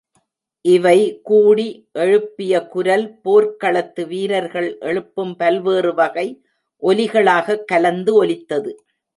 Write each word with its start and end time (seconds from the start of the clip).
இவை 0.65 1.21
கூடி 1.21 1.89
எழுப்பிய 1.91 2.67
குரல் 2.67 3.19
போர்க் 3.21 3.59
களத்து 3.59 4.07
வீரர்கள் 4.07 4.77
எழுப்பும் 4.79 5.35
பல்வேறு 5.35 5.93
வகை 5.93 6.27
ஒலிகளாகக் 6.81 7.63
கலந்து 7.65 8.13
ஒலித்தது. 8.15 8.85